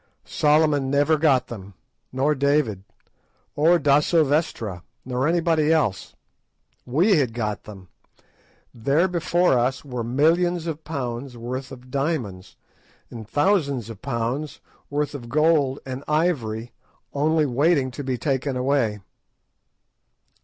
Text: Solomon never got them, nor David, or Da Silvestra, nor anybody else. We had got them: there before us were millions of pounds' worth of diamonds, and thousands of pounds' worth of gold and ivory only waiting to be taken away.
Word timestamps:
Solomon 0.25 0.89
never 0.89 1.15
got 1.15 1.45
them, 1.45 1.75
nor 2.11 2.33
David, 2.33 2.83
or 3.55 3.77
Da 3.77 3.99
Silvestra, 3.99 4.81
nor 5.05 5.27
anybody 5.27 5.71
else. 5.71 6.15
We 6.87 7.17
had 7.17 7.35
got 7.35 7.65
them: 7.65 7.87
there 8.73 9.07
before 9.07 9.59
us 9.59 9.85
were 9.85 10.03
millions 10.03 10.65
of 10.65 10.83
pounds' 10.83 11.37
worth 11.37 11.71
of 11.71 11.91
diamonds, 11.91 12.55
and 13.11 13.29
thousands 13.29 13.91
of 13.91 14.01
pounds' 14.01 14.59
worth 14.89 15.13
of 15.13 15.29
gold 15.29 15.77
and 15.85 16.03
ivory 16.07 16.71
only 17.13 17.45
waiting 17.45 17.91
to 17.91 18.03
be 18.03 18.17
taken 18.17 18.57
away. 18.57 19.01